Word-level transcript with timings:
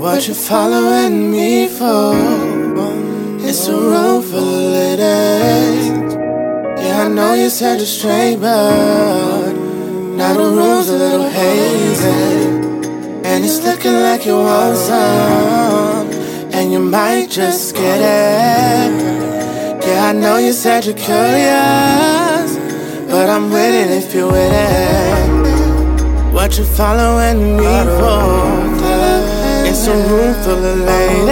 What 0.00 0.26
you 0.26 0.32
following 0.32 1.30
me 1.30 1.68
for? 1.68 2.14
It's 3.46 3.68
a 3.68 3.74
room 3.74 4.22
full 4.22 4.38
of 4.38 4.72
ladies. 4.72 6.14
Yeah, 6.82 7.04
I 7.04 7.08
know 7.08 7.34
you 7.34 7.50
said 7.50 7.76
you're 7.76 7.86
straight, 7.86 8.36
but 8.36 9.52
now 10.16 10.32
the 10.32 10.56
room's 10.56 10.88
a 10.88 10.96
little 10.96 11.28
hazy. 11.28 12.46
And 13.28 13.44
it's 13.44 13.62
looking 13.62 13.92
like 13.92 14.24
you 14.24 14.36
want 14.36 14.78
some, 14.78 16.08
and 16.54 16.72
you 16.72 16.78
might 16.78 17.28
just 17.28 17.74
get 17.74 18.00
it. 18.00 19.84
Yeah, 19.86 20.06
I 20.06 20.12
know 20.12 20.38
you 20.38 20.54
said 20.54 20.86
you're 20.86 20.96
curious, 20.96 22.56
but 23.06 23.28
I'm 23.28 23.50
with 23.50 23.74
it 23.82 23.90
if 24.02 24.14
you're 24.14 24.32
with 24.32 24.50
it. 24.50 26.32
What 26.32 26.56
you 26.56 26.64
following 26.64 27.58
me 27.58 27.84
for? 27.98 28.79
It's 29.70 29.86
a 29.86 29.94
room 29.94 30.34
full 30.42 30.64
of 30.64 30.78
ladies. 30.80 31.28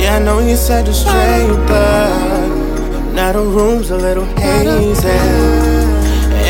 Yeah, 0.00 0.16
I 0.16 0.18
know 0.24 0.38
you 0.38 0.56
said 0.56 0.86
you're 0.86 0.94
straight, 0.94 1.58
but 1.66 3.12
now 3.12 3.32
the 3.32 3.40
room's 3.40 3.90
a 3.90 3.96
little 3.96 4.24
hazy. 4.36 5.08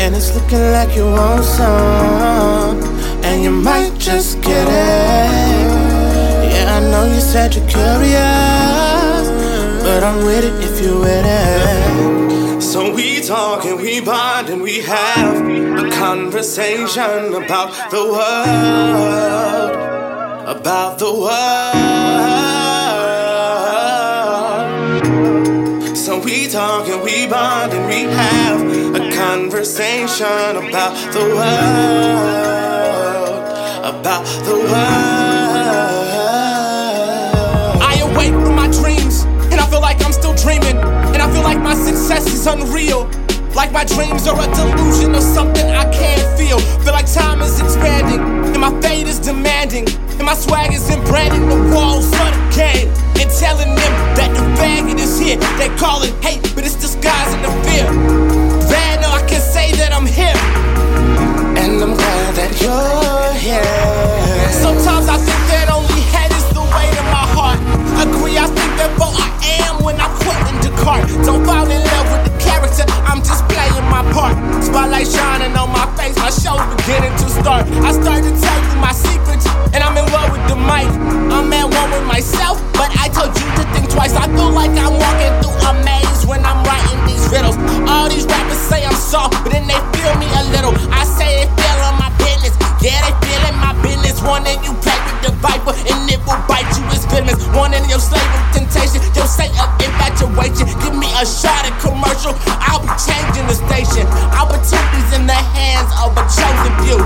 And 0.01 0.15
it's 0.15 0.35
looking 0.35 0.71
like 0.71 0.95
you 0.95 1.05
want 1.05 1.43
some, 1.43 2.79
and 3.23 3.41
you 3.43 3.49
might 3.49 3.97
just 3.97 4.39
get 4.41 4.67
it. 4.67 5.71
Yeah, 6.53 6.77
I 6.77 6.79
know 6.91 7.05
you 7.05 7.19
said 7.19 7.55
you're 7.55 7.67
curious, 7.67 9.23
but 9.81 10.03
I'm 10.03 10.23
with 10.25 10.45
it 10.45 10.53
if 10.63 10.79
you're 10.79 10.99
with 10.99 11.25
it. 11.25 12.61
So 12.61 12.93
we 12.93 13.19
talk 13.21 13.65
and 13.65 13.81
we 13.81 13.99
bond 13.99 14.49
and 14.49 14.61
we 14.61 14.81
have 14.81 15.35
a 15.83 15.89
conversation 15.89 17.33
about 17.33 17.73
the 17.89 18.03
world, 18.13 19.71
about 20.45 20.99
the 20.99 21.05
world. 21.05 21.33
So 25.95 26.19
we 26.19 26.47
talk 26.49 26.87
and 26.89 27.01
we 27.01 27.27
bond 27.27 27.71
and 27.71 27.87
we 27.87 28.03
have 28.11 28.61
a 28.95 29.09
conversation 29.15 30.57
about 30.57 30.95
the 31.13 31.23
world, 31.37 32.23
about 33.85 34.25
the 34.43 34.55
world. 34.55 34.73
I 37.81 37.99
awake 38.01 38.33
from 38.33 38.55
my 38.55 38.67
dreams, 38.67 39.23
and 39.51 39.61
I 39.61 39.65
feel 39.69 39.81
like 39.81 40.03
I'm 40.03 40.11
still 40.11 40.35
dreaming. 40.35 40.77
And 41.13 41.21
I 41.21 41.31
feel 41.31 41.43
like 41.43 41.59
my 41.59 41.73
success 41.73 42.27
is 42.27 42.45
unreal. 42.47 43.09
Like 43.55 43.71
my 43.71 43.85
dreams 43.85 44.27
are 44.27 44.37
a 44.37 44.47
delusion 44.55 45.15
or 45.15 45.21
something 45.21 45.65
I 45.67 45.85
can't 45.89 46.37
feel. 46.37 46.59
Feel 46.83 46.93
like 46.93 47.07
time 47.11 47.41
is 47.41 47.61
expanding, 47.61 48.19
and 48.19 48.59
my 48.59 48.71
fate 48.81 49.07
is 49.07 49.19
demanding. 49.19 49.87
And 50.17 50.25
my 50.25 50.35
swag 50.35 50.73
is 50.73 50.85
branding 51.05 51.49
the 51.49 51.59
walls 51.73 52.05
of 52.05 52.31
the 52.31 52.41
game. 52.55 52.89
And 53.19 53.29
telling 53.29 53.73
them 53.75 53.93
that 54.17 54.31
the 54.33 54.43
faggot 54.59 54.99
is 54.99 55.19
here. 55.19 55.37
They 55.57 55.69
call 55.77 56.03
it 56.03 56.13
hate, 56.23 56.41
but 56.55 56.65
it's 56.65 56.75
disguising 56.75 57.41
the 57.41 57.51
fear. 57.65 57.87
Bad, 58.69 59.01
no, 59.01 59.09
I 59.09 59.21
can 59.27 59.41
say 59.41 59.71
that 59.79 59.93
I'm 59.93 60.05
here. 60.05 60.35
And 61.59 61.81
I'm 61.81 61.95
glad 61.95 62.35
that 62.35 62.51
you're 62.61 63.33
here. 63.39 63.63
Sometimes 64.51 65.07
I 65.07 65.17
think 65.17 65.41
that 65.53 65.69
only 65.71 66.01
head 66.11 66.31
is 66.31 66.45
the 66.51 66.61
way 66.61 66.87
to 66.97 67.03
my 67.13 67.25
heart. 67.37 67.59
Agree, 68.01 68.37
I 68.37 68.47
think 68.49 68.71
that 68.81 68.91
both 68.99 69.15
I 69.15 69.29
am 69.63 69.83
when 69.83 69.95
I 70.01 70.09
quit 70.19 70.39
in 70.51 70.57
Descartes. 70.59 71.25
Don't 71.25 71.45
fall 71.45 71.69
in 71.69 71.79
love 71.79 72.07
with 72.11 72.23
the 72.27 72.35
character, 72.43 72.83
I'm 73.07 73.21
just 73.23 73.47
playing 73.47 73.87
my 73.87 74.03
part. 74.11 74.35
Spotlight 74.63 75.07
shining 75.07 75.55
on 75.55 75.69
my 75.71 75.87
face, 75.95 76.17
my 76.17 76.31
show's 76.33 76.63
beginning 76.75 77.15
to 77.23 77.27
start. 77.29 77.63
I 77.85 77.91
start 77.95 78.23
with 81.93 82.07
myself, 82.07 82.57
but 82.73 82.89
I 82.97 83.09
told 83.09 83.33
you 83.37 83.47
to 83.61 83.63
think 83.73 83.89
twice. 83.89 84.13
I 84.17 84.25
feel 84.33 84.51
like 84.51 84.73
I'm 84.73 84.97
walking 84.97 85.33
through 85.41 85.57
a 85.69 85.71
maze 85.85 86.25
when 86.25 86.41
I'm 86.45 86.59
writing 86.65 86.99
these 87.05 87.23
riddles. 87.29 87.57
All 87.85 88.09
these 88.09 88.25
rappers 88.25 88.57
say 88.57 88.85
I'm 88.85 88.97
soft, 88.97 89.37
but 89.43 89.53
then 89.53 89.67
they 89.69 89.79
feel 89.97 90.13
me 90.17 90.27
a 90.33 90.43
little. 90.53 90.73
I 90.89 91.05
say 91.05 91.45
they 91.45 91.47
feeling 91.53 91.97
my 92.01 92.09
business, 92.17 92.53
yeah, 92.81 92.97
they 93.05 93.13
feeling 93.25 93.57
my 93.61 93.73
business. 93.85 94.21
One 94.23 94.45
in 94.47 94.57
you 94.63 94.73
play 94.81 94.97
with 95.05 95.19
the 95.29 95.31
viper, 95.43 95.73
and 95.75 96.09
it 96.09 96.19
will 96.25 96.39
bite 96.49 96.67
you 96.77 96.83
as 96.89 97.05
venomous. 97.05 97.41
One 97.53 97.73
in 97.73 97.85
your 97.89 98.01
slave 98.01 98.25
with 98.33 98.63
temptation, 98.63 99.01
your 99.13 99.29
say 99.29 99.51
of 99.61 99.69
infatuation. 99.77 100.65
Give 100.81 100.95
me 100.95 101.09
a 101.19 101.25
shot 101.25 101.67
at 101.67 101.75
commercial, 101.77 102.33
I'll 102.63 102.81
be 102.81 102.93
changing 102.97 103.45
the 103.45 103.57
station. 103.57 104.07
Opportunities 104.33 105.09
in 105.13 105.27
the 105.29 105.37
hands 105.53 105.91
of 106.01 106.15
a 106.17 106.23
chosen 106.25 106.73
few. 106.81 106.99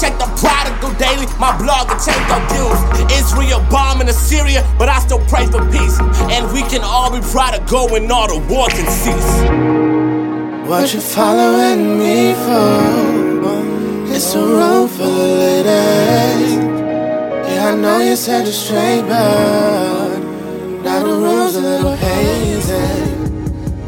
Check 0.00 0.18
the 0.18 0.28
prodigal 0.36 0.92
daily, 1.00 1.26
my 1.40 1.56
blog 1.56 1.88
will 1.88 1.96
change 2.04 2.26
your 2.28 2.42
views. 2.52 2.78
Israel 3.18 3.64
bombing 3.70 4.08
Assyria, 4.08 4.62
but 4.78 4.90
I 4.90 4.98
still 5.00 5.24
pray 5.26 5.46
for 5.46 5.64
peace. 5.72 5.98
And 6.28 6.52
we 6.52 6.60
can 6.68 6.82
all 6.84 7.10
be 7.10 7.20
prodigal 7.32 7.88
when 7.88 8.10
all 8.10 8.28
the 8.28 8.38
war 8.52 8.68
can 8.68 8.86
cease. 8.90 9.34
What 10.68 10.92
you 10.92 11.00
following 11.00 11.98
me 11.98 12.34
for? 12.44 13.16
It's 14.14 14.34
a 14.34 14.38
room 14.38 14.88
full 14.88 15.06
of 15.06 15.66
ladies. 15.66 16.54
Yeah, 17.48 17.72
I 17.72 17.74
know 17.76 17.98
you 18.00 18.16
said 18.16 18.44
you're 18.44 18.52
straight, 18.52 19.02
but 19.02 20.18
now 20.84 21.02
the 21.04 21.14
room's 21.24 21.56
a 21.56 21.60
little 21.60 21.96
hazy. 21.96 22.74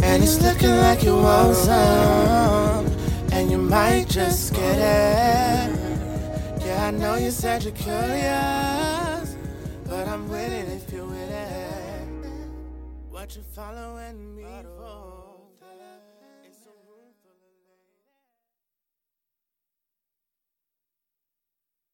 And 0.03 0.23
it's 0.23 0.41
looking 0.41 0.77
like 0.77 1.03
you 1.03 1.17
want 1.17 1.55
some, 1.55 2.87
and 3.33 3.51
you 3.51 3.59
might 3.59 4.09
just 4.09 4.55
get 4.55 4.79
it. 4.79 5.08
I 6.89 6.91
know 6.91 7.17
you 7.17 7.31
said 7.31 7.65
you're 7.65 7.75
curious, 7.75 9.37
but 9.85 10.09
I'm 10.09 10.27
with 10.27 10.51
it 10.51 10.69
if 10.71 10.91
you're 10.91 11.05
with 11.05 11.31
it. 11.31 12.09
What 13.11 13.37
you 13.37 13.43
following 13.43 14.35
me 14.35 14.47
for? 14.79 15.28